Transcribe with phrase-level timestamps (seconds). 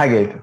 [0.00, 0.36] ஹேகேட்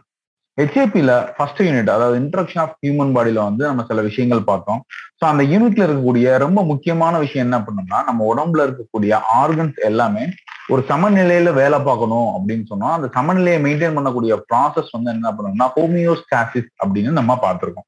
[0.57, 4.79] ஹெச்ஏபியில் first unit அதாவது இன்ட்ரக்ஷன் of human பாடியில வந்து நம்ம சில விஷயங்கள் பார்த்தோம்.
[5.20, 9.11] ஸோ அந்த யூனிட்ல இருக்கக்கூடிய ரொம்ப முக்கியமான விஷயம் என்ன பண்ணோம்னா நம்ம உடம்புல இருக்கக்கூடிய
[9.41, 10.23] ஆர்கன்ஸ் எல்லாமே
[10.73, 12.96] ஒரு சமநிலையில வேலை பார்க்கணும் அப்படின்னு சொன்னோம்.
[12.97, 17.87] அந்த சமநிலையை மெயின்டைன் பண்ணக்கூடிய ப்ராசஸ் வந்து என்ன பண்ணணும்னா ஹோமியோஸ்டாசிஸ் அப்படின்னு நம்ம பார்த்துருக்கோம்.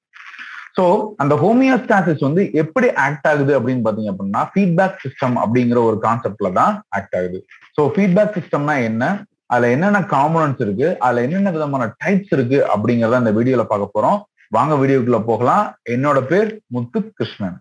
[0.77, 0.85] ஸோ
[1.23, 6.75] அந்த ஹோமியோஸ்டாசிஸ் வந்து எப்படி ஆக்ட் ஆகுது அப்படின்னு பாத்தீங்க அப்படின்னா ஃபீட்பேக் சிஸ்டம் அப்படிங்கிற ஒரு கான்செப்ட்ல தான்
[6.99, 7.39] ஆக்ட் ஆகுது.
[7.77, 9.03] ஸோ ஃபீட்பேக் சிஸ்டம்னா என்ன?
[9.49, 14.19] அதுல என்னென்ன காம்பனன்ட்ஸ் இருக்கு அதுல என்னென்ன விதமான டைப்ஸ் இருக்கு அப்படிங்கறத இந்த வீடியோல பார்க்க போறோம்.
[14.57, 15.65] வாங்க வீடியோக்குள்ள போகலாம்.
[15.95, 17.57] என்னோட பேர் Muthu Krishnan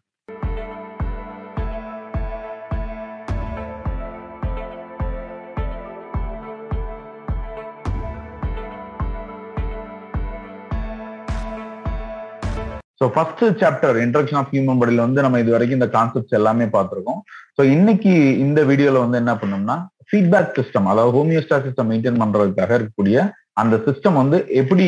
[13.01, 17.21] so first chapter introduction of human பாடியில் வந்து நம்ம இது வரைக்கும் இந்த கான்செப்ட்ஸ் எல்லாமே பார்த்துருக்கோம்.
[17.57, 18.13] ஸோ இன்னைக்கு
[18.47, 19.77] இந்த வீடியோல வந்து என்ன பண்ணோம்னா
[20.11, 23.19] ஃபீட்பேக் சிஸ்டம் அதாவது ஹோமியோஸ்டா சிஸ்டம் மெயின்டைன் பண்றதுக்காக இருக்கக்கூடிய
[23.63, 24.87] அந்த சிஸ்டம் வந்து எப்படி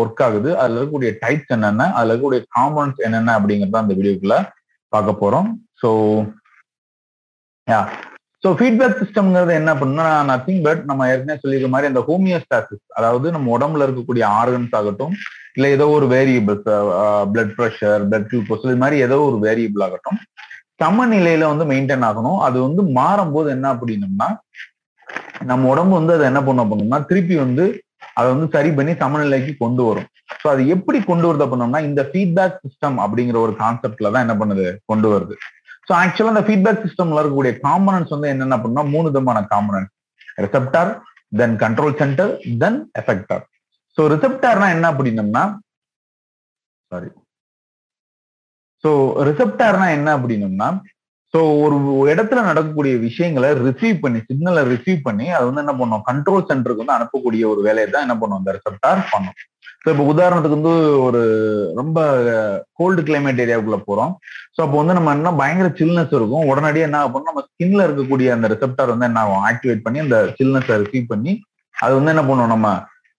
[0.00, 4.36] ஒர்க் ஆகுது அதுல இருக்கக்கூடிய டைப்ஸ் என்னென்ன அதுல இருக்கக்கூடிய காம்பனன்ஸ் என்னென்ன அப்படிங்கறத அந்த வீடியோக்குள்ள
[4.92, 5.48] பார்க்க போறோம்.
[5.82, 5.90] ஸோ
[7.68, 7.80] யா
[8.44, 13.50] ஸோ ஃபீட்பேக் சிஸ்டம்ங்கிறது என்ன பண்ணுன்னா நத்திங் பட் நம்ம ஏற்கனவே சொல்லியிருக்க மாதிரி அந்த ஹோமியோஸ்டாசிஸ் அதாவது நம்ம
[13.56, 15.14] உடம்புல இருக்கக்கூடிய ஆர்கன்ஸ் ஆகட்டும்
[15.56, 16.68] இல்ல ஏதோ ஒரு variables
[17.32, 20.20] blood pressure blood glucose இது மாதிரி ஏதோ ஒரு வேரியபிள் ஆகட்டும்.
[20.80, 22.38] சமநிலையில வந்து மெயின்டைன் ஆகணும்.
[22.46, 24.28] அது வந்து மாறும்போது என்ன அப்படின்னம்னா
[25.50, 27.64] நம்ம உடம்பு வந்து அதை என்ன பண்ண பண்ணோம்னா திருப்பி வந்து
[28.18, 30.08] அதை வந்து சரி பண்ணி சமநிலைக்கு கொண்டு வரும்.
[30.40, 34.66] ஸோ அது எப்படி கொண்டு வருது பண்ணோம்னா இந்த ஃபீட்பேக் சிஸ்டம் அப்படிங்கிற ஒரு கான்செப்ட்ல தான் என்ன பண்ணுது?
[34.90, 35.34] கொண்டு வருது.
[35.88, 39.92] ஸோ ஆக்சுவலா இந்த ஃபீட்பேக் சிஸ்டம்ல இருக்கக்கூடிய காம்பனன்ஸ் வந்து என்னென்ன பண்ணா மூணு விதமான components
[40.44, 40.90] receptor
[41.40, 42.30] then control centre
[42.62, 43.44] then effector
[43.98, 45.42] so ரிசெப்டார்னா என்ன அப்படின்னம்னா
[46.92, 47.10] சாரி
[48.84, 48.90] ஸோ
[49.28, 50.68] ரிசெப்டார்னா என்ன அப்படின்னம்னா
[51.34, 51.76] ஸோ ஒரு
[52.12, 56.02] இடத்துல நடக்கக்கூடிய விஷயங்களை ரிசீவ் பண்ணி சிக்னலை ரிசீவ் பண்ணி அது வந்து என்ன பண்ணும்?
[56.08, 58.38] கண்ட்ரோல் சென்டருக்கு வந்து அனுப்பக்கூடிய ஒரு வேலையை தான் என்ன பண்ணும்?
[58.40, 59.36] அந்த ரிசெப்டார் பண்ணும்.
[59.82, 60.72] ஸோ இப்போ உதாரணத்துக்கு வந்து
[61.04, 61.20] ஒரு
[61.80, 61.98] ரொம்ப
[62.78, 64.12] கோல்டு கிளைமேட் ஏரியாவுக்குள்ள போறோம்.
[64.56, 66.48] ஸோ அப்போ வந்து நம்ம என்ன பயங்கர சில்னஸ் இருக்கும்.
[66.52, 67.28] உடனடியே என்ன ஆகும்?
[67.28, 69.44] நம்ம ஸ்கின்ல இருக்கக்கூடிய அந்த ரிசெப்டார் வந்து என்ன ஆகும்?
[69.50, 71.34] ஆக்டிவேட் பண்ணி அந்த சில்னஸை ரிசீவ் பண்ணி
[71.74, 72.52] அது வந்து என்ன பண்ணும்?
[72.54, 72.68] நம்ம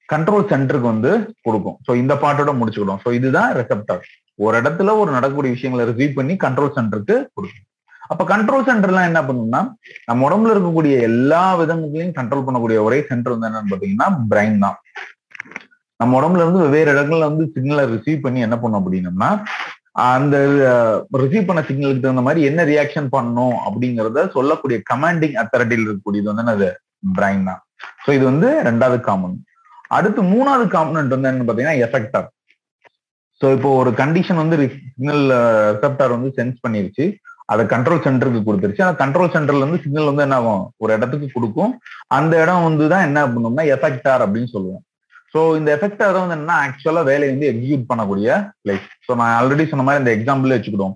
[0.10, 1.12] கண்ட்ரோல் சென்டருக்கு வந்து
[1.48, 1.78] கொடுக்கும்.
[1.88, 4.04] ஸோ இந்த பாட்டோட முடிச்சுக்கிடும் ஸோ இதுதான் ரிசெப்டார்
[4.42, 7.68] ஒரு இடத்துல ஒரு நடக்கக்கூடிய விஷயங்களை ரிசீவ் பண்ணி கண்ட்ரோல் சென்டருக்கு கொடுக்கும்
[8.12, 9.60] அப்ப கண்ட்ரோல் சென்டர்லாம் என்ன பண்ணும்னா
[10.08, 14.78] நம்ம உடம்புல இருக்கக்கூடிய எல்லா விதங்களையும் கண்ட்ரோல் பண்ணக்கூடிய ஒரே சென்டர் வந்து என்னன்னு பாத்தீங்கன்னா பிரைன் தான்.
[16.00, 19.30] நம்ம உடம்புல இருந்து வெவ்வேறு இடங்கள்ல வந்து சிக்னலை ரிசீவ் பண்ணி என்ன பண்ணும் அப்படின்னம்னா
[20.08, 20.36] அந்த
[21.24, 26.70] ரிசீவ் பண்ண சிக்னலுக்கு தகுந்த மாதிரி என்ன ரியாக்ஷன் பண்ணணும் அப்படிங்கறத சொல்லக்கூடிய கமாண்டிங் அத்தாரிட்டியில் இருக்கக்கூடியது வந்து என்னது?
[27.16, 27.62] பிரைன் தான்.
[28.04, 29.38] ஸோ இது வந்து ரெண்டாவது காமன்
[29.98, 32.28] அடுத்து மூணாவது காம்பனன்ட் வந்து என்னன்னு பாத்தீங்கன்னா எஃபெக்டர்
[33.42, 35.26] ஸோ இப்போ ஒரு கண்டிஷன் வந்து சிக்னல்
[35.76, 37.06] ரிசெப்டார் uh, வந்து சென்ஸ் பண்ணிருச்சு.
[37.52, 38.84] அதை கண்ட்ரோல் சென்டருக்கு கொடுத்துருச்சு.
[38.86, 40.64] ஆனால் கண்ட்ரோல் சென்டர்ல இருந்து சிக்னல் வந்து என்ன ஆகும்?
[40.84, 41.72] ஒரு இடத்துக்கு கொடுக்கும்.
[42.18, 44.84] அந்த இடம் வந்து தான் என்ன பண்ணோம்னா எஃபெக்டார் அப்படின்னு சொல்லுவோம்.
[45.34, 48.30] ஸோ இந்த எஃபெக்டார் வந்து என்ன ஆக்சுவலா வேலையை வந்து எக்ஸிக்யூட் பண்ணக்கூடிய
[48.64, 50.96] பிளேஸ் ஸோ நான் ஆல்ரெடி சொன்ன மாதிரி இந்த எக்ஸாம்பிள் வச்சுக்கிடுவோம்.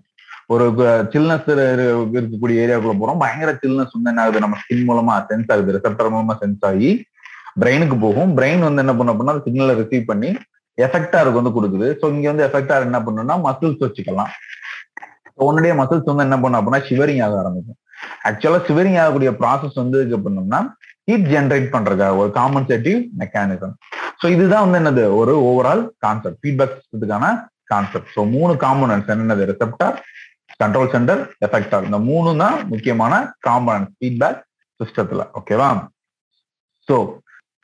[0.53, 0.65] ஒரு
[1.13, 3.21] சில்னஸ் இருக்கக்கூடிய ஏரியாவுக்குள்ள போறோம்.
[3.23, 4.43] பயங்கர சில்னஸ் வந்து என்ன ஆகுது?
[4.45, 5.75] நம்ம ஸ்கின் மூலமா சென்ஸ் ஆகுது.
[5.77, 6.91] ரிசெப்டர் மூலமா சென்ஸ் ஆகி
[7.61, 8.31] பிரெயினுக்கு போகும்.
[8.39, 10.31] பிரெயின் வந்து என்ன பண்ண அப்படின்னா சிக்னலை ரிசீவ் பண்ணி
[10.77, 11.87] எஃபெக்டாருக்கு வந்து கொடுக்குது.
[11.99, 14.31] ஸோ இங்க வந்து எஃபெக்டா என்ன பண்ணணும்னா மசில்ஸ் வச்சுக்கலாம்.
[15.45, 17.79] உன்னுடைய மசில்ஸ் வந்து என்ன பண்ணும் அப்படின்னா ஷிவரிங் ஆக ஆரம்பிக்கும்.
[18.29, 20.59] ஆக்சுவலா ஷிவரிங் ஆகக்கூடிய ப்ராசஸ் வந்து இது பண்ணோம்னா
[21.09, 23.73] ஹீட் ஜென்ரேட் பண்றதுக்காக ஒரு காம்பன்சேட்டிவ் மெக்கானிசம்
[24.21, 25.03] ஸோ இதுதான் வந்து என்னது?
[25.21, 27.25] ஒரு ஓவரால் கான்செப்ட் ஃபீட்பேக் சிஸ்டத்துக்கான
[27.73, 29.97] கான்செப்ட் ஸோ மூணு காம்பனன்ட்ஸ் என்னென்னது ரிசெப்டார்
[30.61, 33.13] கண்ட்ரோல் சென்டர் எஃபெக்டார் இந்த மூணு தான் முக்கியமான
[33.47, 34.41] காம்பனன்ட் ஃபீட்பேக்
[34.79, 35.69] சிஸ்டத்துல ஓகேவா
[36.87, 36.95] ஸோ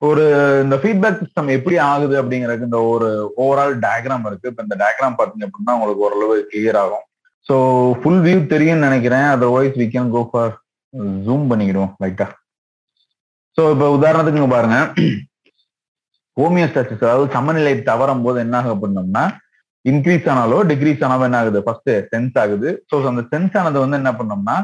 [0.07, 0.23] ஒரு
[0.63, 3.07] இந்த ஃபீட்பேக் சிஸ்டம் எப்படி ஆகுது அப்படிங்கிறதுக்கு இந்த ஒரு
[3.43, 4.49] ஓவரால் டயக்ராம் இருக்கு.
[4.51, 7.03] இப்போ இந்த டயக்ராம் பார்த்தீங்க அப்படின்னா உங்களுக்கு ஓரளவு கிளியர் ஆகும்.
[7.47, 7.55] ஸோ
[7.99, 9.27] ஃபுல் வியூ தெரியும்னு நினைக்கிறேன்.
[9.35, 10.53] Otherwise we can go for
[11.25, 11.93] zoom பண்ணிக்கிடுவோம்.
[12.03, 12.27] லைட்டா
[13.57, 14.79] ஸோ இப்போ உதாரணத்துக்கு இங்க பாருங்க.
[16.37, 19.23] ஹோமியோஸ்டாசிஸ் அதாவது சமநிலை தவறும் போது என்ன ஆகும் அப்படின்னோம்னா
[19.91, 21.59] இன்க்ரீஸ் ஆனாலோ டிக்ரீஸ் ஆனாலோ என்ன ஆகுது?
[21.65, 22.69] ஃபர்ஸ்ட் சென்ஸ் ஆகுது.
[22.89, 24.57] ஸோ அந்த சென்ஸ் ஆனது வந்து என்ன பண்ணோம்னா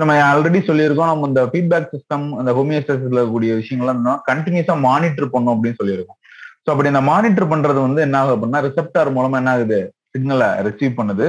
[0.00, 5.80] நம்ம ஆல்ரெடி சொல்லியிருக்கோம் நம்ம இந்த ஃபீட்பேக் சிஸ்டம் அந்த ஹோமியோஸ்டாசிஸ்ல இருக்கக்கூடிய விஷயங்கள்லாம் கண்டினியூஸா மானிட்டர் பண்ணும் அப்படின்னு
[5.80, 6.18] சொல்லியிருக்கோம்.
[6.64, 9.78] ஸோ அப்படி இந்த மானிட்டர் பண்றது வந்து என்ன ஆகுது அப்படின்னா ரிசெப்டார் மூலமா என்ன ஆகுது?
[10.14, 11.26] சிக்னலை ரிசீவ் பண்ணுது.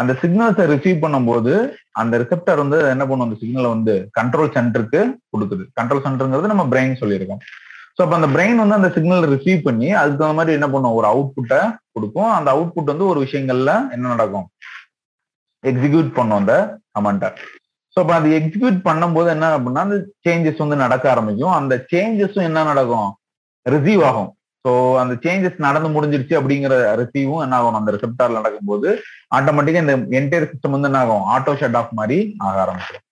[0.00, 1.52] அந்த சிக்னல்ஸை ரிசீவ் பண்ணும்போது
[2.00, 3.26] அந்த ரிசெப்டர் வந்து என்ன பண்ணும்?
[3.28, 5.00] அந்த சிக்னலை வந்து கண்ட்ரோல் சென்டருக்கு
[5.32, 5.64] கொடுக்குது.
[5.80, 7.42] கண்ட்ரோல் சென்டருங்கிறது நம்ம பிரெயின் சொல்லியிருக்கோம்.
[7.96, 10.96] ஸோ அப்போ அந்த பிரெயின் வந்து அந்த சிக்னல் ரிசீவ் பண்ணி அதுக்கு தகுந்த மாதிரி என்ன பண்ணும்?
[11.00, 11.60] ஒரு அவுட்புட்டை
[11.96, 12.30] கொடுக்கும்.
[12.38, 14.46] அந்த அவுட்புட் வந்து ஒரு விஷயங்கள்ல என்ன நடக்கும்?
[15.64, 16.54] எக்ஸிக்யூட் பண்ணும் அந்த
[17.00, 17.30] அமௌண்ட்டை
[17.94, 21.54] ஸோ அப்போ அது எக்ஸிக்யூட் பண்ணும்போது என்ன அப்படின்னா அந்த சேஞ்சஸ் வந்து நடக்க ஆரம்பிக்கும்.
[21.58, 23.10] அந்த சேஞ்சஸும் என்ன நடக்கும்?
[23.66, 24.30] ரிசீவ் ஆகும்.
[24.64, 24.70] ஸோ
[25.02, 27.78] அந்த சேஞ்சஸ் நடந்து முடிஞ்சிருச்சு அப்படிங்கிற ரிசீவும் என்ன ஆகும்?
[27.80, 28.88] அந்த ரிசெப்டார்ல நடக்கும்போது
[29.38, 31.24] ஆட்டோமேட்டிக்கா இந்த என்டையர் சிஸ்டம் வந்து என்ன ஆகும்?
[31.34, 33.04] ஆட்டோ ஷட் ஆஃப் மாதிரி ஆக ஆரம்பிச்சிடும்.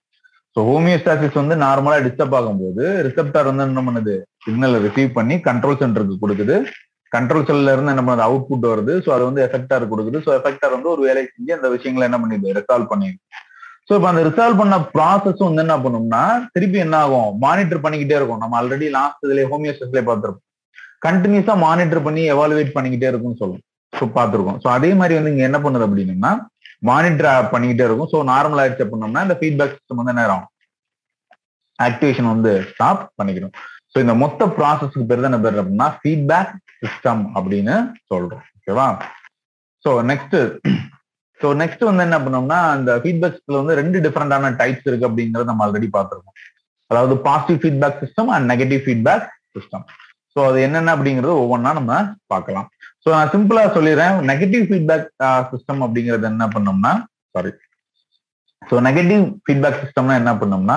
[0.56, 4.16] ஸோ ஹோமியோஸ்டாசிஸ் வந்து நார்மலா டிஸ்டர்ப் ஆகும்போது ரிசெப்டார் வந்து என்ன பண்ணுது?
[4.46, 6.56] சிக்னலை ரிசீவ் பண்ணி கண்ட்ரோல் சென்டருக்கு கொடுக்குது.
[7.12, 8.26] கண்ட்ரோல் செல்ல இருந்து என்ன பண்ணுது?
[8.28, 8.94] அவுட்புட் வருது.
[9.04, 10.18] ஸோ அது வந்து எஃபெக்டார் கொடுக்குது.
[10.26, 12.54] ஸோ எஃபெக்டார் வந்து ஒரு வேலை செஞ்சு அந்த விஷயங்களை என்ன பண்ணிடுது?
[12.60, 13.22] ரிசால்வ் பண்ணிடுது.
[13.88, 16.22] ஸோ இப்போ அந்த ரிசால்வ் பண்ண ப்ராசஸும் வந்து என்ன பண்ணும்னா
[16.54, 17.30] திருப்பி என்ன ஆகும்?
[17.44, 18.40] மானிட்டர் பண்ணிக்கிட்டே இருக்கும்.
[18.42, 20.46] நம்ம ஆல்ரெடி லாஸ்ட் இதுல ஹோமியோசிஸ்ல பார்த்துருப்போம்.
[21.06, 23.62] கண்டினியூஸா மானிட்டர் பண்ணி எவாலுவேட் பண்ணிக்கிட்டே இருக்கும்னு சொல்லும்
[23.92, 24.58] ஸோ பார்த்துருக்கோம்.
[24.64, 26.32] ஸோ அதே மாதிரி வந்து இங்க என்ன பண்ணுது அப்படின்னா
[26.90, 28.10] மானிட்டர் பண்ணிக்கிட்டே இருக்கும்.
[28.12, 30.48] ஸோ நார்மல் ஆயிடுச்சு பண்ணோம்னா இந்த ஃபீட்பேக் சிஸ்டம் வந்து என்ன ஆகும்?
[31.78, 33.54] ஆக்டிவேஷன் வந்து ஸ்டாப் பண்ணிக்கணும்
[33.92, 36.52] ஸோ இந்த மொத்த ப்ராசஸ்க்கு பேர் தான் என்ன பேர் அப்படின்னா ஃபீட்பேக்
[36.82, 37.74] சிஸ்டம் அப்படின்னு
[38.10, 38.42] சொல்றோம்.
[38.56, 38.86] ஓகேவா
[39.84, 40.36] ஸோ நெக்ஸ்ட்
[41.42, 45.88] ஸோ நெக்ஸ்ட் வந்து என்ன பண்ணோம்னா அந்த ஃபீட்பேக்ஸ்ல வந்து ரெண்டு டிஃப்ரெண்டான டைப்ஸ் இருக்கு அப்படிங்கறத நம்ம ஆல்ரெடி
[45.96, 46.36] பார்த்துருக்கோம்.
[46.90, 49.84] அதாவது positive feedback system and negative feedback system
[50.34, 51.94] so அது என்னென்ன அப்படிங்கறது ஒவ்வொன்றா நம்ம
[52.32, 52.68] பார்க்கலாம்.
[53.02, 54.14] ஸோ நான் சிம்பிளா சொல்லிடுறேன்.
[54.30, 55.06] நெகட்டிவ் ஃபீட்பேக்
[55.52, 56.92] சிஸ்டம் அப்படிங்கிறது என்ன பண்ணோம்னா
[57.36, 57.52] சாரி
[58.62, 60.76] ஸோ நெகட்டிவ் ஃபீட்பேக் சிஸ்டம்னா என்ன பண்ணோம்னா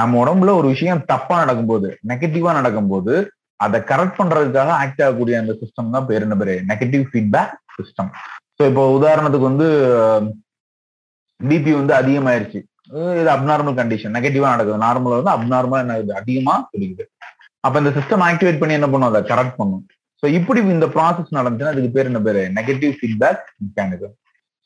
[0.00, 3.14] நம்ம உடம்புல ஒரு விஷயம் தப்பா நடக்கும்போது நெகட்டிவா நடக்கும்போது
[3.60, 6.54] அதை கரெக்ட் பண்றதுக்காக ஆக்ட் ஆகக்கூடிய அந்த சிஸ்டம் தான் பேர் என்ன பேரு?
[6.70, 8.10] நெகட்டிவ் ஃபீட்பேக் சிஸ்டம்
[8.68, 9.68] இப்போ உதாரணத்துக்கு வந்து
[11.40, 12.60] பிபி வந்து அதிகமாயிருச்சு.
[13.20, 14.84] இது அப்நார்மல் கண்டிஷன் நெகட்டிவா நடக்குது.
[14.86, 16.12] நார்மலா வந்து அப்நார்மலா என்ன ஆகுது?
[16.20, 17.04] அதிகமா குடிக்குது
[17.66, 19.10] அப்ப இந்த சிஸ்டம் ஆக்டிவேட் பண்ணி என்ன பண்ணும்?
[19.10, 19.82] அதை கரெக்ட் பண்ணும்.
[20.22, 22.42] ஸோ இப்படி இந்த ப்ராசஸ் நடந்துச்சுன்னா அதுக்கு பேர் என்ன பேரு?
[22.58, 24.14] நெகட்டிவ் ஃபீட்பேக் மெக்கானிசம்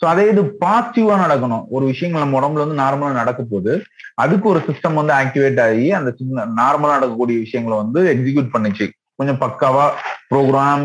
[0.01, 1.65] ஸோ அதே இது பாசிட்டிவா நடக்கணும்.
[1.75, 3.73] ஒரு விஷயங்கள் நம்ம உடம்புல வந்து நார்மலா நடக்க போது
[4.23, 6.11] அதுக்கு ஒரு சிஸ்டம் வந்து ஆக்டிவேட் ஆகி அந்த
[6.61, 8.87] நார்மலா நடக்கக்கூடிய விஷயங்களை வந்து எக்ஸிக்யூட் பண்ணுச்சு.
[9.19, 9.87] கொஞ்சம் பக்காவா
[10.33, 10.85] ப்ரோக்ராம்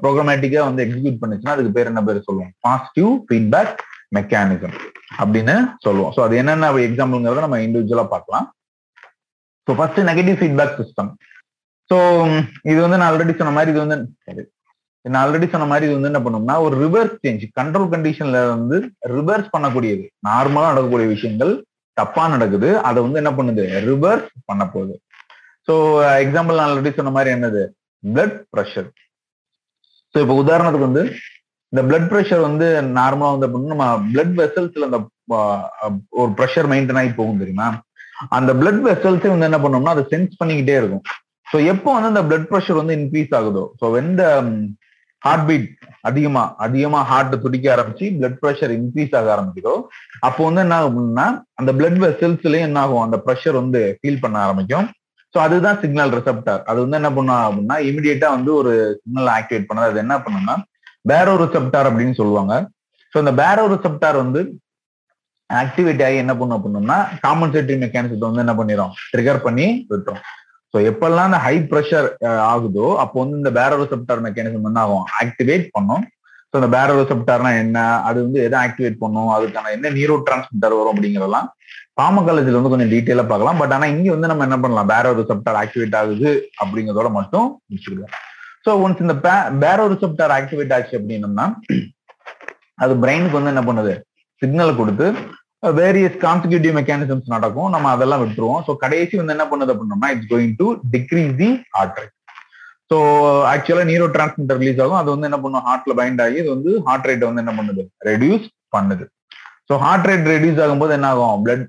[0.00, 2.52] ப்ரோக்ராமேட்டிக்கா வந்து எக்ஸிக்யூட் பண்ணுச்சுன்னா அதுக்கு பேர் என்ன பேர் சொல்லுவோம்?
[2.66, 3.74] பாசிட்டிவ் ஃபீட்பேக்
[4.16, 4.76] மெக்கானிசம்
[5.20, 5.54] அப்படின்னு
[5.84, 6.12] சொல்லுவோம்.
[6.16, 8.46] ஸோ அது என்னென்ன எக்ஸாம்பிள்ங்கிறத நம்ம இண்டிவிஜுவலா பார்க்கலாம்.
[9.66, 11.10] So first negative feedback system
[11.90, 11.96] so
[12.70, 13.96] இது வந்து நான் ஆல்ரெடி சொன்ன மாதிரி இது வந்து
[15.04, 18.76] நான் ஆல்ரெடி சொன்ன மாதிரி இது வந்து என்ன பண்ணோம்னா ஒரு ரிவர்ஸ் சேஞ்ச் கண்ட்ரோல் கண்டிஷன்ல வந்து
[19.14, 20.04] ரிவர்ஸ் பண்ணக்கூடியது.
[20.28, 21.52] நார்மலா நடக்கக்கூடிய விஷயங்கள்
[21.96, 22.68] தப்பா நடக்குது.
[22.88, 23.64] அதை வந்து என்ன பண்ணுது?
[23.88, 24.94] ரிவர்ஸ் பண்ண போகுது
[25.70, 25.74] ஸோ
[26.22, 27.62] எக்ஸாம்பிள் uh, நான் ஆல்ரெடி சொன்ன மாதிரி என்னது?
[28.04, 28.88] பிளட் ப்ரெஷர்
[30.14, 31.02] ஸோ இப்போ உதாரணத்துக்கு வந்து
[31.72, 34.98] இந்த பிளட் ப்ரெஷர் வந்து நார்மலா வந்து அப்படின்னா நம்ம பிளட் வெசல்ஸ்ல அந்த
[36.20, 37.68] ஒரு ப்ரெஷர் மெயின்டைன் ஆகி போகும் தெரியுமா?
[38.36, 41.04] அந்த பிளட் வெசல்ஸே வந்து என்ன பண்ணோம்னா அதை சென்ஸ் பண்ணிக்கிட்டே இருக்கும்.
[41.46, 44.22] ஸோ எப்போ வந்து அந்த பிளட் ப்ரெஷர் வந்து இன்க்ரீஸ் ஆகுதோ ஸோ வெந்த
[45.22, 45.68] ஹார்ட் பீட்
[46.08, 49.74] அதிகமா அதிகமா ஹார்ட் துடிக்க ஆரம்பிச்சு பிளட் ப்ரெஷர் இன்க்ரீஸ் ஆக ஆரம்பிக்குதோ
[50.28, 51.26] அப்போ வந்து என்ன ஆகும்னா
[51.60, 54.88] அந்த பிளட் வெசல்ஸ்லயும் என்ன ஆகும் அந்த ப்ரெஷர் வந்து ஃபீல் பண்ண ஆரம்பிக்கும்.
[55.34, 58.72] ஸோ அதுதான் சிக்னல் ரிசெப்டார் அது வந்து என்ன பண்ணும் அப்படின்னா இமிடியேட்டா வந்து ஒரு
[59.02, 59.90] சிக்னல் ஆக்டிவேட் பண்ணது.
[59.92, 60.56] அது என்ன பண்ணும்னா
[61.10, 62.54] பேரோ ரிசெப்டார் அப்படின்னு சொல்லுவாங்க.
[63.12, 64.40] ஸோ இந்த பேரோ ரிசெப்டார் வந்து
[65.50, 70.24] ஆக்டிவேட் ஆகி என்ன பண்ணும் அப்படின்னோம்னா காம்பன்சேட்டரி மெக்கானிசத்தை வந்து என்ன பண்ணிடும் ட்ரிகர் பண்ணி விட்டுரும்.
[70.72, 72.08] ஸோ எப்பெல்லாம் இந்த ஹை ப்ரெஷர்
[72.50, 75.06] ஆகுதோ அப்போ வந்து இந்த பேரோ ரிசெப்டார் மெக்கானிசம் என்ன ஆகும்.
[75.22, 76.04] ஆக்டிவேட் பண்ணும்.
[76.50, 77.78] ஸோ இந்த பேரோ ரிசெப்டார்னா என்ன?
[78.08, 79.30] அது வந்து எதை ஆக்டிவேட் பண்ணும்?
[79.36, 81.48] அதுக்கான என்ன நியூரோ டிரான்ஸ்மிட்டர் வரும் அப்படிங்கிறதெல்லாம்
[82.00, 83.60] பாமகாலஜில வந்து கொஞ்சம் டீட்டெயிலா பார்க்கலாம்.
[83.62, 84.90] பட் ஆனா இங்க வந்து நம்ம என்ன பண்ணலாம்?
[84.92, 86.30] பேரோ ரிசப்டர் ஆக்டிவேட் ஆகுது
[86.62, 88.14] அப்படிங்கிறதோட மட்டும் முடிச்சுக்கலாம்
[88.66, 89.14] ஸோ ஒன்ஸ் இந்த
[89.64, 91.46] பேரோ ரிசப்டர் ஆக்டிவேட் ஆச்சு அப்படின்னம்னா
[92.84, 93.92] அது பிரெயினுக்கு வந்து என்ன பண்ணுது?
[94.42, 95.06] சிக்னல் கொடுத்து
[95.78, 97.70] வேரியஸ் கான்சிக்யூட்டிவ் மெக்கானிசம்ஸ் நடக்கும்.
[97.74, 98.62] நம்ம அதெல்லாம் விட்டுருவோம்.
[98.66, 102.14] ஸோ கடைசி வந்து என்ன பண்ணுது அப்படின்னோம்னா it's going to decrease the heart rate
[102.90, 102.98] so
[103.50, 105.00] ஆக்சுவலா நியூரோ டிரான்ஸ்மிட்டர் ரிலீஸ் ஆகும்.
[105.00, 105.64] அது வந்து என்ன பண்ணும்?
[105.66, 107.82] ஹார்ட்ல பைண்ட் ஆகி இது வந்து ஹார்ட் ரேட் வந்து என்ன பண்ணுது?
[108.08, 108.46] ரெடியூஸ்
[108.76, 109.04] பண்ணுது.
[109.68, 111.42] ஸோ ஹார்ட் ரேட் ரெடியூஸ் ஆகும்போது என்ன ஆகும்?
[111.44, 111.66] பிளட்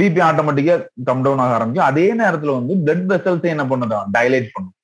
[0.00, 0.76] பிபி ஆட்டோமேட்டிக்கா
[1.08, 1.88] கம் டவுன் ஆக ஆரம்பிக்கும்.
[1.90, 4.74] அதே நேரத்துல வந்து பிளட் வெசல்ஸே என்ன பண்ணுதான் டைலேட் பண்ணும்.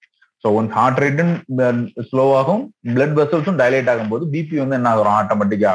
[0.45, 1.33] ஸோ ஒன்ஸ் ஹார்ட் ரேட்டும்
[2.11, 2.63] ஸ்லோ ஆகும்.
[2.97, 5.17] பிளட் வெசல்ஸும் டைலேட் ஆகும்போது பிபி வந்து என்ன ஆகும்?
[5.21, 5.73] ஆட்டோமேட்டிக்கா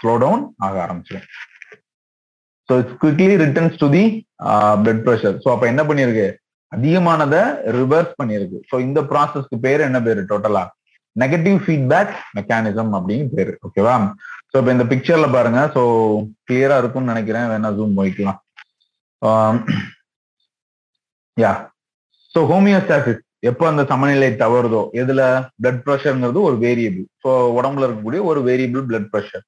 [0.00, 1.28] ஸ்லோ டவுன் ஆக ஆரம்பிச்சிடும்
[2.68, 4.04] so it's quickly returns to the
[4.84, 6.26] blood pressure so அப்ப என்ன பண்ணிருக்கு
[6.72, 7.42] அதிகமானதை
[7.76, 10.22] ரிவர்ஸ் பண்ணிருக்கு ஸோ இந்த ப்ராசஸ்க்கு பேர் என்ன பேரு?
[10.32, 10.64] டோட்டலா
[11.16, 13.52] நெகட்டிவ் ஃபீட்பேக் மெக்கானிசம் அப்படின்னு பேரு.
[13.66, 13.94] ஓகேவா
[14.50, 15.60] ஸோ இப்போ இந்த பிக்சர்ல பாருங்க.
[15.76, 15.82] ஸோ
[16.48, 17.46] கிளியரா இருக்கும்னு நினைக்கிறேன்.
[17.52, 18.40] வேணா ஜூம் போய்க்கலாம்
[21.36, 21.52] யா
[22.34, 25.22] ஸோ ஹோமியோஸ்டாசிஸ் எப்போ அந்த சமநிலை தவறுதோ எதுல?
[25.62, 29.44] பிளட் ப்ரெஷர்ங்கிறது ஒரு வேரியபிள் ஸோ உடம்புல இருக்கக்கூடிய ஒரு variable blood pressure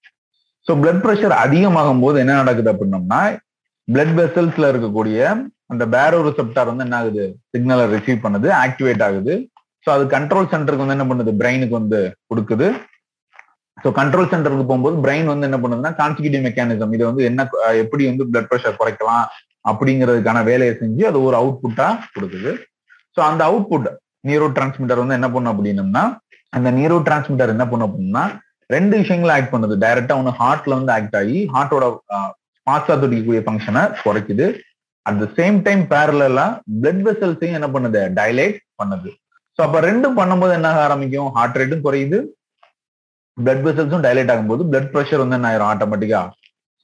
[0.67, 3.21] so blood pressure அதிகமாகும் போது என்ன நடக்குது அப்படின்னம்னா
[3.89, 5.19] பிளட் வெசல்ஸ்ல இருக்கக்கூடிய
[5.73, 7.25] அந்த பேரோ ரிசெப்டார் வந்து என்ன ஆகுது?
[7.53, 9.35] சிக்னலை ரிசீவ் பண்ணுது ஆக்டிவேட் ஆகுது.
[9.85, 11.33] ஸோ அது கண்ட்ரோல் சென்டருக்கு வந்து என்ன பண்ணுது?
[11.41, 12.69] பிரெயினுக்கு வந்து கொடுக்குது.
[13.79, 17.49] ஸோ கண்ட்ரோல் சென்டருக்கு போகும்போது பிரெயின் வந்து என்ன பண்ணுதுன்னா கான்சிக்யூட்டிவ் மெக்கானிசம் இது வந்து என்ன
[17.83, 19.27] எப்படி வந்து பிளட் ப்ரெஷர் குறைக்கலாம்?
[19.71, 22.53] அப்படிங்கிறதுக்கான வேலையை செஞ்சு அது ஒரு அவுட்புட்டா கொடுக்குது.
[23.17, 23.89] ஸோ அந்த அவுட்புட்
[24.29, 26.05] நியூரோ டிரான்ஸ்மிட்டர் வந்து என்ன பண்ணும் அப்படின்னம்னா
[26.57, 28.25] அந்த நியூரோ டிரான்ஸ்மிட்டர் என்ன பண்ணும் அப்படின்னா
[28.75, 29.75] ரெண்டு விஷயங்களை ஆக்ட் பண்ணுது.
[29.85, 31.87] டைரக்டா ஒன்று ஹார்ட்ல வந்து ஆக்ட் ஆகி ஹார்ட்டோட
[32.67, 34.47] பாஸ்டா துடிக்கக்கூடிய ஃபங்க்ஷனை குறைக்குது.
[35.07, 36.47] அட் த சேம் டைம் பேரலா
[36.81, 38.01] பிளட் வெசல்ஸையும் என்ன பண்ணுது?
[38.19, 39.11] டைலேட் பண்ணுது.
[39.57, 41.31] ஸோ அப்ப ரெண்டும் பண்ணும்போது என்ன ஆக ஆரம்பிக்கும்?
[41.37, 42.19] ஹார்ட் ரேட்டும் குறையுது.
[43.39, 45.71] பிளட் வெசல்ஸும் டைலேட் ஆகும்போது பிளட் ப்ரெஷர் வந்து என்ன ஆயிரும்?
[45.73, 46.21] ஆட்டோமேட்டிக்கா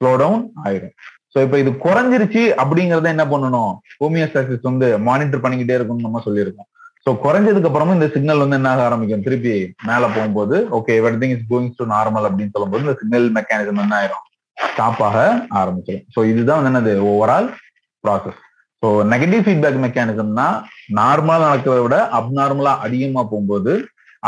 [0.01, 0.95] ஸ்லோ டவுன் ஆயிரும்.
[1.35, 3.71] ஸோ இப்போ இது குறைஞ்சிருச்சு அப்படிங்கறத என்ன பண்ணணும்?
[4.01, 6.67] ஹோமியோஸ்டாசிஸ் வந்து மானிட்டர் பண்ணிக்கிட்டே இருக்கும்னு நம்ம சொல்லியிருக்கோம்.
[7.05, 9.25] ஸோ குறைஞ்சதுக்கு அப்புறமும் இந்த சிக்னல் வந்து என்ன ஆக ஆரம்பிக்கும்?
[9.25, 9.55] திருப்பி
[9.89, 14.23] மேல போகும்போது okay everything is going to normal அப்படின்னு சொல்லும்போது இந்த சிக்னல் மெக்கானிசம் என்ன ஆயிரும்?
[14.57, 15.17] ஸ்டாப் ஆக
[15.61, 16.93] ஆரம்பிச்சிடும் ஸோ இதுதான் வந்து என்னது?
[17.11, 17.49] Overall
[18.03, 18.39] process
[18.83, 20.47] so negative feedback மெக்கானிசம்னா
[20.99, 23.73] நார்மலா நடக்கிறத விட அப்நார்மலா அதிகமா போகும்போது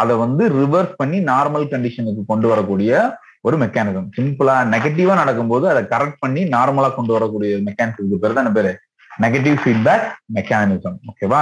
[0.01, 2.91] அதை வந்து ரிவர்ஸ் பண்ணி நார்மல் கண்டிஷனுக்கு கொண்டு வரக்கூடிய
[3.47, 8.71] ஒரு மெக்கானிசம் சிம்பிளா நெகட்டிவா நடக்கும்போது அதை கரெக்ட் பண்ணி நார்மலா கொண்டு வரக்கூடிய மெக்கானிசத்துக்கு பேர் தான் பேரு?
[9.11, 11.41] நெகட்டிவ் ஃபீட்பேக் மெக்கானிசம் ஓகேவா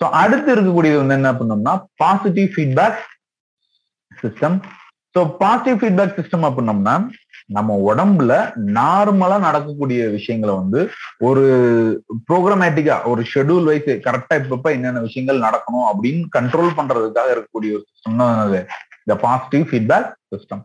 [0.00, 2.98] ஸோ அடுத்து இருக்கக்கூடியது வந்து என்ன பண்ணோம்னா positive feedback
[4.18, 4.58] system
[5.14, 6.94] so positive feedback system அப்படின்னோம்னா
[7.56, 8.32] நம்ம உடம்புல
[8.76, 10.80] நார்மலா நடக்கக்கூடிய விஷயங்களை வந்து
[11.20, 11.44] ஒரு
[12.28, 18.20] ப்ரோக்ராமேட்டிக்கா ஒரு ஷெடியூல் வைஸ் கரெக்டா இப்பப்ப என்னென்ன விஷயங்கள் நடக்கணும் அப்படின்னு கண்ட்ரோல் பண்றதுக்காக இருக்கக்கூடிய ஒரு சிஸ்டம்
[18.20, 18.54] தான்
[19.02, 20.62] இந்த பாசிட்டிவ் ஃபீட்பேக் சிஸ்டம்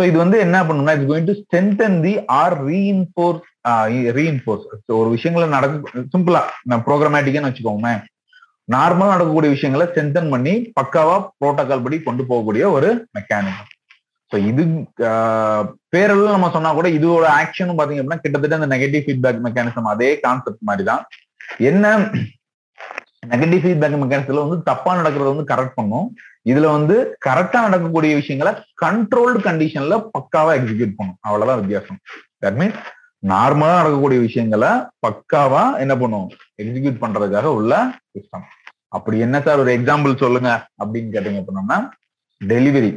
[0.00, 3.42] ஸோ இது வந்து என்ன பண்ணணும்னா it's going to strengthen the or reinforce
[4.18, 4.62] reinforce
[4.98, 6.40] ஒரு விஷயங்களை நடக்க சிம்பிளா
[6.70, 7.90] நான் ப்ரோக்ராமேட்டிக்கான்னு வச்சுக்கோங்க
[8.68, 12.88] நார்மலா நடக்கக்கூடிய விஷயங்களை ஸ்ட்ரென்தன் பண்ணி பக்காவா ப்ரோட்டோகால் படி கொண்டு போகக்கூடிய ஒரு
[13.18, 13.68] மெக்கானிசம்
[14.32, 14.64] ஸோ இது
[15.94, 20.68] பேரளவு நம்ம சொன்னா கூட இதோட ஆக்ஷனும் பாத்தீங்க அப்படின்னா கிட்டத்தட்ட அந்த நெகட்டிவ் ஃபீட்பேக் மெக்கானிசம் அதே கான்செப்ட்
[20.70, 21.02] மாதிரி தான்.
[21.70, 21.84] என்ன
[23.32, 26.06] நெகட்டிவ் ஃபீட்பேக் மெக்கானிசத்துல வந்து தப்பா நடக்கிறத வந்து கரெக்ட் பண்ணும்.
[26.46, 31.18] இதுல வந்து கரெக்டா நடக்கக்கூடிய விஷயங்களை கண்ட்ரோல்டு கண்டிஷன்ல பக்காவா எக்ஸிக்யூட் பண்ணும்.
[31.26, 31.98] அவ்வளவுதான் வித்தியாசம்.
[32.44, 32.80] தட் மீன்ஸ்
[33.32, 34.70] நார்மலா நடக்கக்கூடிய விஷயங்களை
[35.06, 36.28] பக்காவா என்ன பண்ணும்?
[36.62, 37.74] எக்ஸிக்யூட் பண்றதுக்காக உள்ள
[38.14, 38.46] சிஸ்டம்
[38.96, 40.50] அப்படி என்ன சார் ஒரு எக்ஸாம்பிள் சொல்லுங்க
[40.82, 41.78] அப்படின்னு கேட்டீங்க அப்படின்னா
[42.40, 42.90] டெலிவரி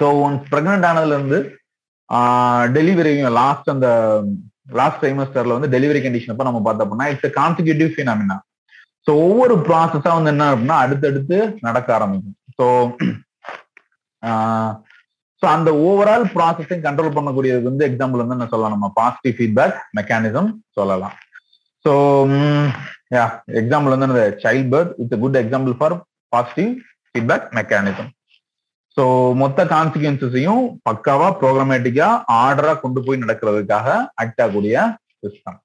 [0.00, 1.38] ஸோ ஒன்ஸ் பிரெக்னென்ட் ஆனதுல இருந்து
[2.76, 3.88] டெலிவரியும் லாஸ்ட் அந்த
[4.78, 8.36] லாஸ்ட் ட்ரைமஸ்டர்ல வந்து டெலிவரி கண்டிஷன் அப்ப நம்ம பார்த்தோம்னா இட்ஸ் கான்சிக்யூட்டிவ் ஃபினாமினா
[9.06, 12.36] ஸோ ஒவ்வொரு ப்ராசஸா வந்து என்ன அப்படின்னா அடுத்தடுத்து நடக்க ஆரம்பிக்கும்.
[12.58, 12.66] ஸோ
[15.42, 18.88] ஸோ அந்த ஓவரால் ப்ராசஸையும் கண்ட்ரோல் பண்ணக்கூடியது வந்து எக்ஸாம்பிள் வந்து என்ன சொல்லலாம் நம்ம?
[18.98, 21.14] பாசிட்டிவ் ஃபீட்பேக் மெக்கானிசம் சொல்லலாம்.
[21.84, 21.92] ஸோ
[23.16, 23.24] யா
[23.60, 24.24] எக்ஸாம்பிள் வந்து என்னது?
[24.44, 25.94] Child birth it's good example for
[26.34, 26.72] positive
[27.10, 28.10] feedback mechanism
[28.96, 29.04] so
[29.42, 32.08] மொத்த கான்சிக்வன்சஸையும் பக்காவா ப்ரோக்ராமேட்டிக்கா
[32.42, 33.88] ஆர்டரா கொண்டு போய் நடக்கிறதுக்காக
[34.22, 34.76] ஆக்ட் ஆகக்கூடிய
[35.24, 35.58] சிஸ்டம்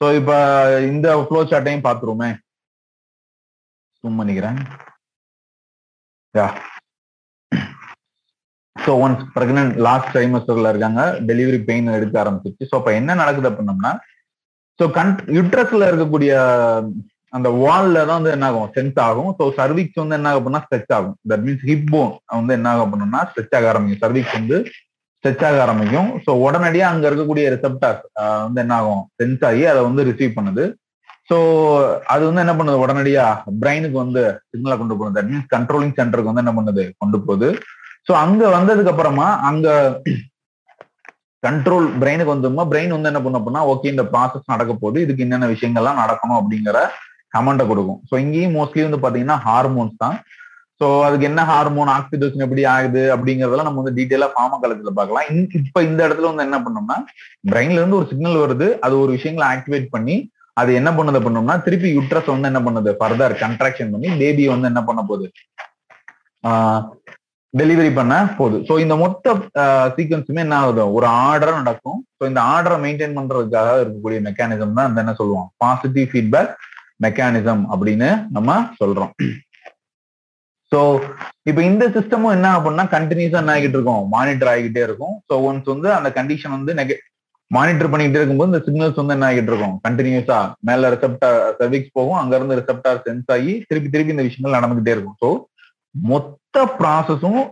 [0.00, 0.36] ஸோ இப்போ
[0.92, 2.30] இந்த ஃப்ளோ சார்ட்டையும் பார்த்துருவோமே.
[4.04, 4.58] ஜூம் பண்ணிக்கிறேன்
[6.34, 6.46] yeah
[8.76, 12.68] so once pregnant last ட்ரைமஸ்டர்ல இருக்காங்க டெலிவரி பெயின் எடுக்க ஆரம்பிச்சிருச்சு.
[12.70, 13.92] ஸோ அப்ப என்ன நடக்குது அப்படின்னம்னா
[14.80, 16.32] ஸோ கன் யுட்ரஸ்ல இருக்கக்கூடிய
[17.36, 19.30] அந்த வால்ல தான் வந்து என்ன ஆகும் சென்ஸ் ஆகும்.
[19.38, 21.16] ஸோ சர்விக்ஸ் வந்து என்ன ஆகும் அப்படின்னா ஸ்ட்ரெச் ஆகும்.
[21.30, 24.02] தட் மீன்ஸ் ஹிப் போன் வந்து என்ன ஆகும் அப்படின்னா ஸ்ட்ரெச் ஆக ஆரம்பிக்கும்.
[24.04, 24.58] சர்விக்ஸ் வந்து
[25.18, 26.10] ஸ்ட்ரெச் ஆக ஆரம்பிக்கும்.
[26.24, 28.04] ஸோ உடனடியா அங்க இருக்கக்கூடிய ரிசப்டார்ஸ்
[28.46, 30.64] வந்து என்ன ஆகும் சென்ஸ் ஆகி அதை வந்து ரிசீவ் பண்ணுது.
[31.28, 31.36] ஸோ
[32.12, 32.82] அது வந்து என்ன பண்ணுது?
[32.84, 33.24] உடனடியா
[33.62, 35.16] பிரெயினுக்கு வந்து சிக்னலை கொண்டு போகுது.
[35.18, 36.84] தட் மீன்ஸ் கண்ட்ரோலிங் சென்டருக்கு வந்து என்ன பண்ணுது?
[37.02, 37.48] கொண்டு போகுது.
[38.08, 39.68] ஸோ அங்க வந்ததுக்கு அப்புறமா அங்க
[41.42, 44.98] கண்ட்ரோல் பிரெயினுக்கு வந்துமா பிரெயின் வந்து என்ன பண்ணும் அப்படின்னா ஓகே இந்த ப்ராசஸ் நடக்க போகுது.
[45.04, 46.80] இதுக்கு என்னென்ன விஷயங்கள்லாம் நடக்கணும் அப்படிங்கிற
[47.36, 48.00] கமெண்ட்டை கொடுக்கும்.
[48.08, 50.16] ஸோ இங்கேயும் மோஸ்ட்லி வந்து பாத்தீங்கன்னா ஹார்மோன்ஸ் தான்.
[50.80, 55.26] ஸோ அதுக்கு என்ன ஹார்மோன் ஆக்சிடோசின் எப்படி ஆகுது அப்படிங்கறதெல்லாம் நம்ம வந்து டீட்டெயிலா ஃபார்ம காலத்துல பார்க்கலாம்.
[55.60, 56.96] இப்ப இந்த இடத்துல வந்து என்ன பண்ணோம்னா
[57.50, 58.68] பிரெயின்ல இருந்து ஒரு சிக்னல் வருது.
[58.84, 60.16] அது ஒரு விஷயங்களை ஆக்டிவேட் பண்ணி
[60.60, 62.90] அது என்ன பண்ணதை பண்ணோம்னா திருப்பி யுட்ரஸ் வந்து என்ன பண்ணுது?
[63.00, 65.26] ஃபர்தர் கன்ட்ராக்ஷன் பண்ணி பேபி வந்து என்ன பண்ண போகுது?
[67.60, 68.58] டெலிவரி பண்ண போகுது.
[68.68, 69.34] ஸோ இந்த மொத்த
[69.96, 70.84] சீக்வன்ஸுமே என்ன ஆகுது?
[70.96, 71.98] ஒரு ஆர்டரா நடக்கும்.
[72.18, 76.52] ஸோ இந்த ஆர்டரை மெயின்டைன் பண்றதுக்காக இருக்கக்கூடிய மெக்கானிசம் தான் அந்த என்ன சொல்லுவோம் பாசிட்டிவ் ஃபீட்பேக்
[77.06, 79.12] மெக்கானிசம் அப்படின்னு நம்ம சொல்றோம்.
[80.72, 80.80] ஸோ
[81.50, 84.04] இப்போ இந்த சிஸ்டமும் என்ன அப்படின்னா கண்டினியூஸா என்ன ஆகிட்டு இருக்கும்?
[84.16, 85.14] மானிட்டர் ஆகிட்டே இருக்கும்.
[85.28, 86.74] ஸோ ஒன்ஸ் வந்து அந்த கண்டிஷன் வந்து
[87.56, 89.74] மானிட்டர் பண்ணிக்கிட்டே இருக்கும்போது இந்த சிக்னல்ஸ் வந்து என்ன ஆகிட்டு இருக்கும்?
[89.86, 94.94] கண்டினியூஸா மேல ரிசப்டார் சர்விக்ஸ் போகும் அங்க இருந்து ரிசப்டார் சென்ஸ் ஆகி திருப்பி திருப்பி இந்த விஷயங்கள் நடந்துகிட்டே
[94.96, 95.18] இருக்கும்.
[95.22, 95.30] ஸோ
[95.94, 97.42] மொத்த ப்ராசஸும்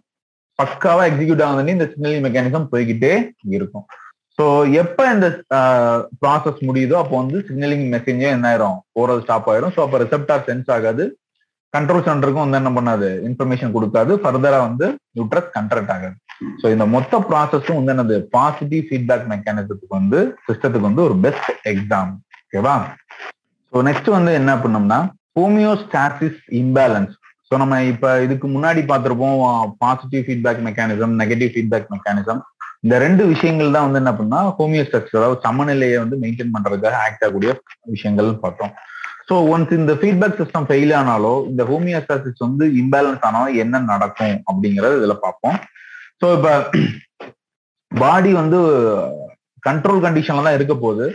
[0.59, 3.13] பக்காவா எக்ஸிக்யூட் ஆகுதுன்னு இந்த சிக்னலிங் மெக்கானிசம் போய்கிட்டே
[3.59, 3.87] இருக்கும்.
[4.39, 4.45] ஸோ
[4.83, 5.29] எப்ப இந்த
[6.23, 8.79] ப்ராசஸ் முடியுதோ அப்போ வந்து சிக்னலிங் மெசேஞ்சே என்ன ஆயிரும்?
[8.97, 9.73] போறது ஸ்டாப் ஆயிரும்.
[9.77, 11.05] ஸோ அப்போ ரிசப்டார் சென்ஸ் ஆகாது.
[11.75, 13.09] கண்ட்ரோல் சென்டருக்கும் வந்து என்ன பண்ணாது?
[13.29, 14.13] இன்ஃபர்மேஷன் கொடுக்காது.
[14.23, 14.87] ஃபர்தரா வந்து
[15.19, 16.17] யூட்ரஸ் கண்ட்ரக்ட் ஆகாது.
[16.61, 18.17] ஸோ இந்த மொத்த ப்ராசஸும் வந்து என்னது?
[18.37, 22.13] பாசிட்டிவ் ஃபீட்பேக் மெக்கானிசத்துக்கு வந்து சிஸ்டத்துக்கு வந்து ஒரு பெஸ்ட் எக்ஸாம்
[22.45, 22.77] ஓகேவா
[23.73, 25.01] ஸோ நெக்ஸ்ட் வந்து என்ன பண்ணோம்னா
[25.39, 27.13] ஹோமியோஸ்டாசிஸ் இம்பேலன்ஸ்
[27.49, 29.39] ஸோ நம்ம இப்ப இதுக்கு முன்னாடி பார்த்துருப்போம்
[29.85, 32.41] positive feedback mechanism negative feedback mechanism
[32.85, 37.51] இந்த ரெண்டு விஷயங்கள் தான் வந்து என்ன பண்ணா ஹோமியோஸ்டாசிஸ் அதாவது சமநிலையை வந்து மெயின்டைன் பண்றதுக்காக ஆக்ட் ஆகக்கூடிய
[37.95, 38.73] விஷயங்கள்னு பார்த்தோம்.
[39.31, 44.95] ஸோ ஒன்ஸ் இந்த ஃபீட்பேக் சிஸ்டம் ஃபெயில் ஆனாலோ இந்த ஹோமியோஸ்டாசிஸ் வந்து இம்பேலன்ஸ் ஆனாலும் என்ன நடக்கும் அப்படிங்கறது
[45.01, 45.59] இதுல பார்ப்போம்.
[46.21, 46.49] ஸோ இப்ப
[47.93, 48.59] பாடி வந்து
[49.69, 51.07] கண்ட்ரோல் கண்டிஷன்ல தான் இருக்க போகுது.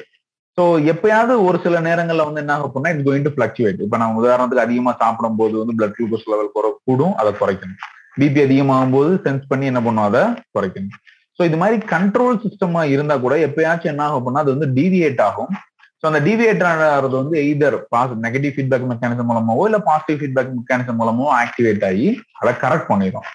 [0.58, 4.22] ஸோ எப்பயாவது ஒரு சில நேரங்களில் வந்து என்ன ஆகும் அப்படின்னா இட்ஸ் கோயிங் டு ஃபிளக்சுவேட் இப்போ நம்ம
[4.22, 7.80] உதாரணத்துக்கு அதிகமா சாப்பிடும் போது வந்து பிளட் குளுக்கோஸ் லெவல் குறை கூடும் அதை குறைக்கணும்.
[8.20, 10.08] பிபி அதிகமாகும் போது சென்ஸ் பண்ணி என்ன பண்ணும்?
[10.10, 10.22] அதை
[10.58, 10.98] குறைக்கணும்.
[11.38, 15.52] ஸோ இது மாதிரி கண்ட்ரோல் சிஸ்டமா இருந்தா கூட எப்பயாச்சும் என்ன ஆகும் அது வந்து டீவியேட் ஆகும்.
[16.00, 21.00] ஸோ அந்த டீவியேட் ஆகிறது வந்து either pass negative feedback mechanism மூலமாவோ இல்ல பாசிட்டிவ் ஃபீட்பேக் மெக்கானிசம்
[21.02, 22.08] மூலமோ ஆக்டிவேட் ஆகி
[22.42, 23.28] அதை கரெக்ட் பண்ணிடும்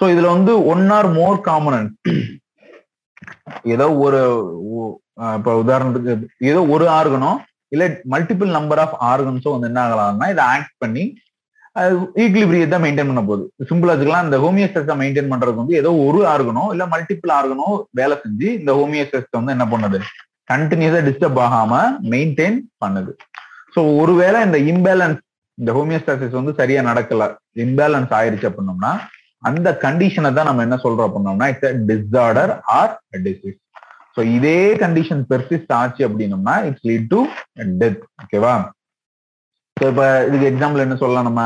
[0.00, 2.10] ஸோ இதுல வந்து ஒன் ஆர் மோர் காமனன்ட்
[3.74, 4.20] ஏதோ ஒரு
[5.38, 6.12] இப்போ உதாரணத்துக்கு
[6.50, 7.32] ஏதோ ஒரு ஆர்கனோ
[7.74, 11.04] இல்ல மல்டிபிள் நம்பர் ஆஃப் ஆர்கன்ஸோ வந்து என்ன ஆகலாம்னா இதை ஆக்ட் பண்ணி
[12.22, 13.44] ஈக்லிபிரியத்தை மெயின்டைன் பண்ண போகுது.
[13.68, 17.68] சிம்பிளா இந்த ஹோமியோஸ்டஸை மெயின்டைன் பண்றதுக்கு வந்து ஏதோ ஒரு ஆர்கனோ இல்ல மல்டிபிள் ஆர்கனோ
[18.00, 20.00] வேலை செஞ்சு இந்த ஹோமியோஸ்டஸ் வந்து என்ன பண்ணுது?
[20.50, 21.72] கண்டினியூஸா டிஸ்டர்ப் ஆகாம
[22.12, 23.12] மெயின்டைன் பண்ணுது.
[23.74, 25.20] ஸோ ஒருவேளை இந்த இம்பேலன்ஸ்
[25.58, 27.24] இந்த ஹோமியோஸ்டாசிஸ் வந்து சரியா நடக்கல
[27.64, 28.92] இம்பேலன்ஸ் ஆயிருச்சு அப்படின்னோம்னா
[29.48, 32.94] அந்த கண்டிஷனை தான் நம்ம என்ன சொல்றோம் அப்படின்னோம்னா it's disorder or
[33.26, 33.58] disease
[34.16, 37.20] so இதே கண்டிஷன் பெர்சிஸ்ட் ஆச்சு அப்படின்னோம்னா இட்ஸ் லீட் டு
[37.82, 38.54] டெத் ஓகேவா
[39.76, 41.42] ஸோ இப்போ இதுக்கு எக்ஸாம்பிள் என்ன சொல்லலாம் நம்ம?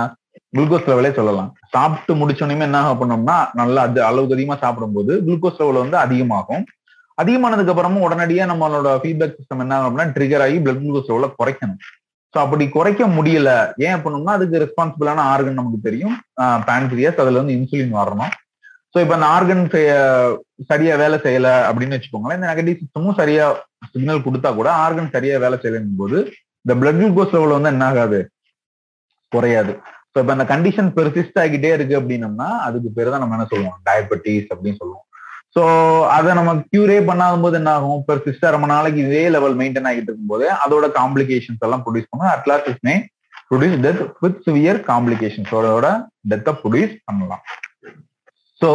[0.57, 1.51] குளுக்கோஸ் லெவலே சொல்லலாம்.
[1.75, 6.65] சாப்பிட்டு முடிச்சோடனே என்ன ஆகும் பண்ணோம்னா நல்லா அது அளவுக்கு அதிகமா சாப்பிடும்போது குளுக்கோஸ் லெவல் வந்து அதிகமாகும்.
[7.23, 11.83] அதிகமானதுக்கு அப்புறமும் உடனடியாக நம்மளோட ஃபீட்பேக் சிஸ்டம் என்ன ஆகும் அப்படின்னா ட்ரிகர் ஆகி பிளட் குளுக்கோஸ் லெவலை குறைக்கணும்.
[12.35, 13.51] ஸோ அப்படி குறைக்க முடியல.
[13.89, 16.17] ஏன் பண்ணணும்னா அதுக்கு ரெஸ்பான்சிபிளான ஆர்கன் நமக்கு தெரியும்.
[16.69, 18.33] பேன்க்ரியாஸ் அதுல வந்து இன்சுலின் வரணும்.
[18.95, 19.63] ஸோ இப்போ அந்த ஆர்கன்
[20.71, 23.47] சரியா வேலை செய்யல அப்படின்னு வச்சுக்கோங்களேன் இந்த நெகட்டிவ் சிஸ்டமும் சரியா
[23.93, 26.19] சிக்னல் கொடுத்தா கூட ஆர்கன் சரியா வேலை செய்யலைங்கும் போது
[26.65, 28.21] இந்த பிளட் குளுக்கோஸ் லெவல் வந்து என்ன ஆகாது?
[29.33, 29.73] குறையாது.
[30.13, 33.79] ஸோ இப்போ அந்த கண்டிஷன் பெர்சிஸ்ட் ஆகிட்டே இருக்கு அப்படின்னம்னா அதுக்கு பேர் தான் நம்ம என்ன சொல்லுவோம்?
[33.89, 35.04] டயபெட்டிஸ் அப்படின்னு சொல்லுவோம்.
[35.57, 35.63] ஸோ
[36.17, 40.47] அதை நம்ம கியூரே பண்ணாத போது என்ன ஆகும் பெர்சிஸ்டா ரொம்ப நாளைக்கு இதே லெவல் மெயின்டைன் ஆகிட்டு இருக்கும்போது
[40.65, 42.33] அதோட காம்ப்ளிகேஷன்ஸ் எல்லாம் ப்ரொடியூஸ் பண்ணும்.
[42.37, 42.95] At last is may
[43.51, 45.89] produce death with severe காம்ப்ளிகேஷன்ஸோட
[46.31, 47.43] டெத்தை ப்ரொடியூஸ் பண்ணலாம்.
[48.61, 48.69] ஸோ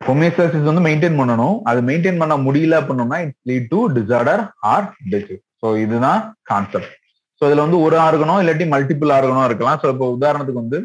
[0.00, 1.56] ஹோமியோஸ்டாசிஸ் வந்து மெயின்டைன் பண்ணணும்.
[1.70, 6.92] அது மெயின்டைன் பண்ண முடியல அப்படின்னா it's lead to disorder or disease so இதுதான் கான்செப்ட்
[7.40, 9.78] ஸோ இதுல வந்து ஒரு ஆர்கனோ இல்லாட்டி மல்டிபிள் ஆர்கனோ இருக்கலாம்.
[9.82, 10.80] ஸோ இப்போ உதாரணத்துக்கு வந்து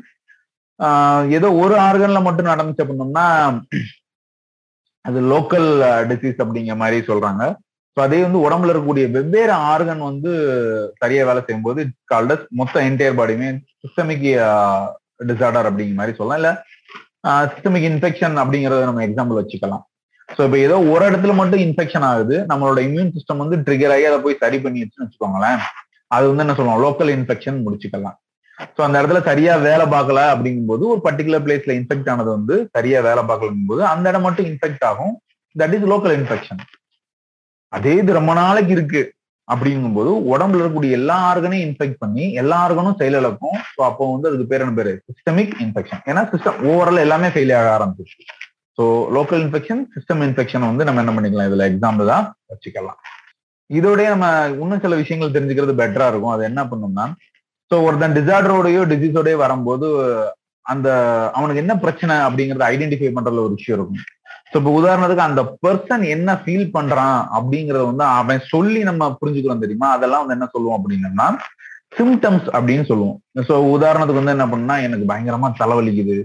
[1.38, 3.26] ஏதோ ஒரு ஆர்கன்ல மட்டும் நடந்துச்சு அப்படின்னோம்னா
[5.06, 5.70] அது லோக்கல்
[6.10, 7.44] டிசீஸ் uh, அப்படிங்கிற மாதிரி சொல்றாங்க.
[7.98, 10.32] ஸோ அதே வந்து உடம்புல இருக்கக்கூடிய வெவ்வேறு ஆர்கன் வந்து
[11.02, 13.50] சரியா வேலை செய்யும் போது கால்டஸ் மொத்த என்டையர் பாடியுமே
[13.84, 14.28] சிஸ்டமிக்
[15.30, 16.40] டிசார்டர் அப்படிங்கிற மாதிரி சொல்லலாம்.
[16.42, 16.52] இல்ல
[17.54, 19.84] சிஸ்டமிக் இன்ஃபெக்ஷன் அப்படிங்கறத நம்ம எக்ஸாம்பிள் வச்சுக்கலாம்.
[20.30, 24.20] ஸோ இப்போ ஏதோ ஒரு இடத்துல மட்டும் இன்ஃபெக்ஷன் ஆகுது நம்மளோட இம்யூன் சிஸ்டம் வந்து ட்ரிகர் ஆகி அதை
[24.26, 25.62] போய் சரி பண்ணிடுச்சுன்னு வச்சுக்கோங்களேன்.
[26.16, 28.18] அது வந்து என்ன சொல்லுவோம் லோக்கல் இன்ஃபெக்ஷன் முடிச்சுக்கலாம்.
[28.76, 33.24] ஸோ அந்த இடத்துல சரியா வேலை பார்க்கல அப்படிங்கும்போது ஒரு பர்டிகுலர் பிளேஸ்ல இன்ஃபெக்ட் ஆனது வந்து சரியா வேலை
[33.30, 35.14] பார்க்கலங்கும் போது அந்த இடம் மட்டும் இன்ஃபெக்ட் ஆகும்.
[35.56, 36.62] தட் இஸ் லோக்கல் இன்ஃபெக்ஷன்
[37.74, 39.02] அதே இது ரொம்ப நாளைக்கு இருக்கு
[39.48, 44.64] அப்படிங்கும்போது உடம்புல இருக்கக்கூடிய எல்லா ஆர்கனையும் இன்ஃபெக்ட் பண்ணி எல்லா ஆர்கனும் செயலிழக்கும் ஸோ அப்போ வந்து அதுக்கு பேர்
[44.66, 44.94] என்ன பேரு?
[45.10, 48.20] சிஸ்டமிக் இன்ஃபெக்ஷன் ஏன்னா சிஸ்டம் ஓவரால் எல்லாமே ஃபெயில் ஆக ஆரம்பிச்சிச்சு
[48.78, 48.84] so
[49.18, 51.50] local infection system infection வந்து நம்ம என்ன பண்ணிக்கலாம்?
[51.50, 53.00] இதுல எக்ஸாம்பிள் தான் வச்சுக்கலாம்.
[53.70, 54.28] இதோடய நம்ம
[54.62, 56.34] இன்னும் சில விஷயங்கள் தெரிஞ்சுக்கிறது பெட்டரா இருக்கும்.
[56.36, 57.06] அது என்ன பண்ணோம்னா
[57.72, 59.88] ஸோ ஒருத்தன் டிசார்டரோடயோ டிசீஸோடய வரும்போது
[60.66, 60.88] அந்த
[61.38, 64.02] அவனுக்கு என்ன பிரச்சனை அப்படிங்கறத ஐடென்டிஃபை பண்றதுல ஒரு விஷயம் இருக்கும்.
[64.52, 69.90] ஸோ இப்போ உதாரணத்துக்கு அந்த பர்சன் என்ன ஃபீல் பண்றான் அப்படிங்கறத வந்து அவன் சொல்லி நம்ம புரிஞ்சுக்கிறோம் தெரியுமா?
[69.96, 71.28] அதெல்லாம் வந்து என்ன சொல்லுவோம் அப்படின்னா
[71.98, 73.18] சிம்டம்ஸ் அப்படின்னு சொல்லுவோம்.
[73.48, 76.18] ஸோ உதாரணத்துக்கு வந்து என்ன பண்ணா எனக்கு பயங்கரமா தலைவலிக்குது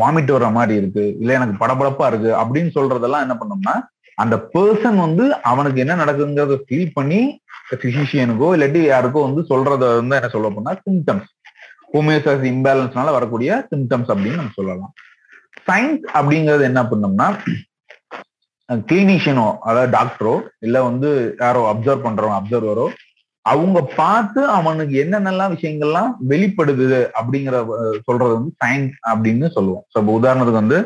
[0.00, 3.74] வாமிட் வர்ற மாதிரி இருக்கு இல்ல எனக்கு படபடப்பா இருக்கு அப்படின்னு சொல்றதெல்லாம் என்ன பண்ணோம்னா
[4.18, 7.20] அந்த பர்சன் வந்து அவனுக்கு என்ன நடக்குதுங்கிறத ஃபீல் பண்ணி
[7.70, 11.30] பிசிஷியனுக்கோ இல்லாட்டி யாருக்கோ வந்து சொல்றத வந்து என்ன சொல்ல போனா சிம்டம்ஸ்
[11.94, 14.92] ஹோமியோசாசி இம்பேலன்ஸ்னால வரக்கூடிய சிம்டம்ஸ் அப்படின்னு நம்ம சொல்லலாம்.
[15.68, 17.28] சயின்ஸ் அப்படிங்கிறது என்ன பண்ணோம்னா
[18.88, 20.34] கிளினிஷியனோ அதாவது டாக்டரோ
[20.66, 21.10] இல்ல வந்து
[21.42, 22.86] யாரோ அப்சர்வ் பண்றோம் அப்சர்வரோ
[23.44, 27.56] அவங்க பார்த்து அவனுக்கு என்னென்னலாம் விஷயங்கள்லாம் வெளிப்படுது அப்படிங்கிற
[28.06, 29.84] சொல்றது வந்து சயின்ஸ் அப்படின்னு சொல்லுவோம்.
[29.92, 30.78] ஸோ உதாரணத்துக்கு வந்து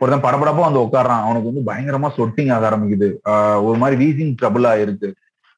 [0.00, 3.08] ஒருத்தன் படப்படப்பா வந்து உட்காடுறான் அவனுக்கு வந்து பயங்கரமா சொட்டிங் ஆக ஆரம்பிக்குது.
[3.68, 5.08] ஒரு மாதிரி வீசிங் ட்ரபிளா இருக்கு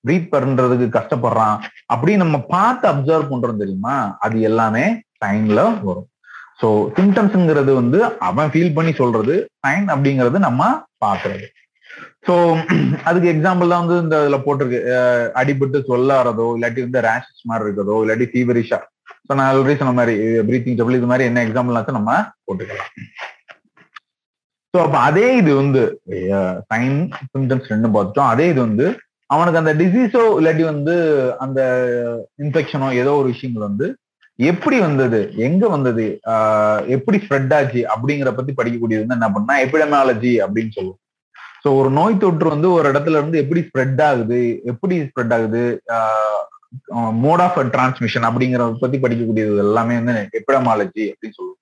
[0.09, 1.57] ப்ரீத் பண்றதுக்கு கஷ்டப்படுறான்
[1.93, 3.97] அப்படின்னு நம்ம பார்த்து அப்சர்வ் பண்றோம் தெரியுமா?
[4.25, 4.85] அது எல்லாமே
[5.23, 6.09] சைன்ல வரும்.
[6.61, 10.71] ஸோ சிம்டம்ஸ்ங்கிறது வந்து அவன் ஃபீல் பண்ணி சொல்றது சைன் அப்படிங்கிறது நம்ம
[11.05, 11.47] பாக்குறது
[12.27, 12.35] ஸோ
[13.09, 14.81] அதுக்கு எக்ஸாம்பிள் தான் வந்து இந்த இதுல போட்டிருக்கு.
[15.41, 18.79] அடிபட்டு சொல்லாறதோ இல்லாட்டி வந்து ரேஷஸ் மாதிரி இருக்கிறதோ இல்லாட்டி ஃபீவரிஷா
[19.27, 20.15] ஸோ நான் ஆல்ரெடி சொன்ன மாதிரி
[20.49, 22.13] பிரீத்திங் ட்ரபிள் இது மாதிரி என்ன எக்ஸாம்பிள் நம்ம
[22.47, 22.93] போட்டுக்கலாம்.
[24.75, 25.83] ஸோ அப்ப அதே இது வந்து
[26.71, 26.99] சைன்
[27.33, 28.31] சிம்டம்ஸ் ரெண்டும் பார்த்துட்டோம்.
[28.33, 28.87] அதே இது வந்து
[29.35, 30.95] அவனுக்கு அந்த டிசீஸோ இல்லாட்டி வந்து
[31.45, 31.61] அந்த
[32.45, 33.87] இன்ஃபெக்ஷனோ ஏதோ ஒரு விஷயங்கள் வந்து
[34.51, 35.21] எப்படி வந்தது?
[35.47, 36.05] எங்க வந்தது?
[36.97, 37.81] எப்படி ஸ்ப்ரெட் ஆச்சு?
[37.95, 41.01] அப்படிங்கிற பத்தி படிக்கக்கூடியது வந்து என்ன பண்ணா எபிடமாலஜி அப்படின்னு சொல்லுவோம்.
[41.63, 44.41] ஸோ ஒரு நோய் தொற்று வந்து ஒரு இடத்துல இருந்து எப்படி ஸ்ப்ரெட் ஆகுது?
[44.73, 45.63] எப்படி ஸ்ப்ரெட் ஆகுது?
[47.25, 51.61] மோட் ஆஃப் டிரான்ஸ்மிஷன் அப்படிங்கிறத பத்தி படிக்கக்கூடியது எல்லாமே வந்து எபிடமாலஜி அப்படின்னு சொல்லுவோம்.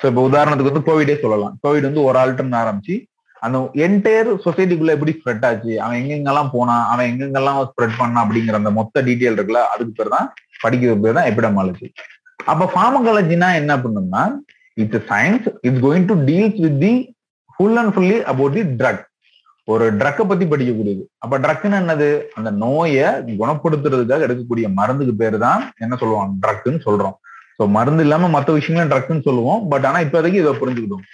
[0.00, 1.54] ஸோ இப்போ உதாரணத்துக்கு வந்து கோவிடே சொல்லலாம்.
[1.64, 2.96] கோவிட் வந்து ஒரு ஆள்கிட்ட ஆரம்பிச்சு
[3.44, 5.72] அந்த என்டையர் சொசைட்டிக்குள்ள எப்படி ஸ்ப்ரெட் ஆச்சு?
[5.84, 6.84] அவன் எங்கெங்கெல்லாம் போனான்?
[6.92, 10.28] அவன் எங்கெங்கெல்லாம் ஸ்ப்ரெட் பண்ணான் அப்படிங்கிற அந்த மொத்த டீட்டெயில் இருக்குல்ல அதுக்கு பேர் தான்
[10.64, 11.88] படிக்கிறது பேர் தான் எபிடமாலஜி
[12.52, 14.22] அப்ப ஃபார்மகாலஜினா என்ன பண்ணும்னா
[14.82, 16.94] it's science it's going to deals with the
[17.56, 19.02] full and fully about the drug
[19.68, 21.02] ஒரு ட்ரக்கை பத்தி படிக்கக்கூடியது.
[21.24, 22.08] அப்ப ட்ரக்னு என்னது?
[22.38, 23.06] அந்த நோயை
[23.42, 26.34] குணப்படுத்துறதுக்காக எடுக்கக்கூடிய மருந்துக்கு பேர் தான் என்ன சொல்லுவாங்க?
[26.44, 27.14] ட்ரக்குன்னு சொல்றோம்.
[27.58, 29.62] ஸோ மருந்து இல்லாம மற்ற விஷயங்களும் ட்ரக்குன்னு சொல்லுவோம்.
[29.72, 31.06] பட் ஆனா இப்போதைக்கு இதை புரிஞ்சுக்கிட்டோம்.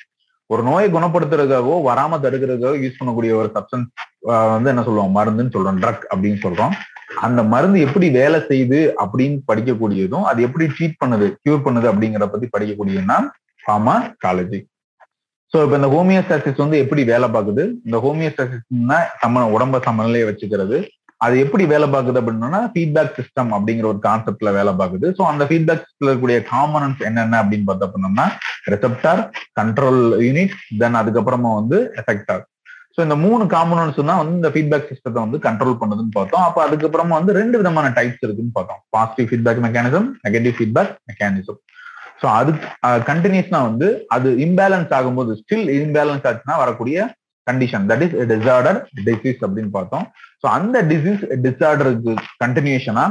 [0.50, 3.88] ஒரு நோயை குணப்படுத்துறதுக்காகவோ வராம தடுக்கிறதுக்காக யூஸ் பண்ணக்கூடிய ஒரு சப்ஸ்டன்ஸ்
[4.54, 6.72] வந்து என்ன சொல்லுவோம் மருந்துன்னு சொல்றோம் ட்ரக் அப்படின்னு சொல்றோம்.
[7.22, 12.46] அந்த மருந்து எப்படி வேலை செய்யுது அப்படின்னு படிக்கக்கூடியதும் அது எப்படி ட்ரீட் பண்ணுது கியூர் பண்ணுது அப்படிங்கிற பத்தி
[12.54, 13.16] படிக்கக்கூடியதுன்னா
[13.64, 14.60] ஃபார்மா காலேஜி
[15.52, 17.62] ஸோ இப்போ இந்த ஹோமியோஸ்டாசிஸ் வந்து எப்படி வேலை பார்க்குது?
[17.86, 20.76] இந்த ஹோமியோஸ்டாசிஸ்னா சம உடம்ப சமநிலையை வச்சுக்கிறது
[21.24, 25.06] அது எப்படி வேலை பார்க்குது அப்படின்னா ஃபீட்பேக் சிஸ்டம் அப்படிங்கிற ஒரு கான்செப்ட்ல வேலை பார்க்குது.
[25.16, 28.26] ஸோ அந்த ஃபீட்பேக் சிஸ்டம்ல இருக்கக்கூடிய காம்பனன்ஸ் என்னென்ன அப்படின்னு பார்த்தா அப்படின்னா
[28.74, 29.22] ரெசப்டார்
[29.60, 32.44] கண்ட்ரோல் யூனிட் தென் அதுக்கப்புறமா வந்து எஃபெக்டார்
[32.94, 36.44] ஸோ இந்த மூணு காம்பனன்ஸ் தான் வந்து இந்த ஃபீட்பேக் சிஸ்டத்தை வந்து கண்ட்ரோல் பண்ணுதுன்னு பார்த்தோம்.
[36.46, 38.80] அப்போ அதுக்கப்புறமா வந்து ரெண்டு விதமான டைப்ஸ் இருக்குன்னு பார்த்தோம்.
[38.96, 41.60] Positive feedback mechanism negative feedback mechanism
[42.22, 42.50] so அது
[43.10, 47.06] கண்டினியூஸ்னா வந்து அது இம்பேலன்ஸ் ஆகும்போது ஸ்டில் இம்பேலன்ஸ் ஆச்சுன்னா வரக்கூடிய
[47.48, 50.06] condition that is disorder disease அப்படின்னு பார்த்தோம்.
[50.42, 53.04] ஸோ அந்த டிசீஸ் டிசார்டருக்கு கண்டினியூஷனா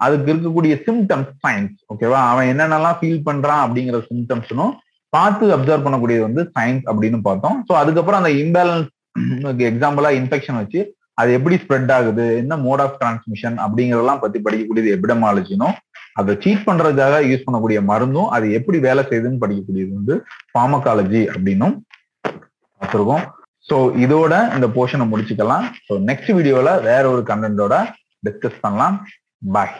[0.00, 4.72] அதுக்கு இருக்கக்கூடிய சிம்டம்ஸ் சயின்ஸ் ஓகேவா அவன் என்னென்னலாம் ஃபீல் பண்றான் அப்படிங்கிற சிம்டம்ஸ்னும்
[5.12, 7.56] பார்த்து அப்சர்வ் பண்ணக்கூடியது வந்து சயின்ஸ் அப்படின்னு பார்த்தோம்.
[7.68, 8.90] ஸோ அதுக்கப்புறம் அந்த இம்பேலன்ஸ்
[9.70, 10.80] எக்ஸாம்பிளா இன்ஃபெக்ஷன் வச்சு
[11.20, 15.76] அது எப்படி ஸ்ப்ரெட் ஆகுது என்ன மோட் ஆஃப் டிரான்ஸ்மிஷன் அப்படிங்கறதெல்லாம் பத்தி படிக்கக்கூடியது எபிடமாலஜினும்
[16.20, 20.16] அதை சீட் பண்றதுக்காக யூஸ் பண்ணக்கூடிய மருந்தும் அது எப்படி வேலை செய்யுதுன்னு படிக்கக்கூடியது வந்து
[20.52, 21.76] ஃபார்மகாலஜி அப்படின்னும்
[22.80, 23.24] பார்த்துருக்கோம்.
[23.68, 25.66] ஸோ இதோட இந்த போர்ஷனை முடிச்சுக்கலாம்.
[25.88, 27.74] ஸோ நெக்ஸ்ட் வீடியோல வேற ஒரு கண்டென்ட்டோட
[28.26, 28.96] டிஸ்கஸ் பண்ணலாம்.
[29.54, 29.74] பாய்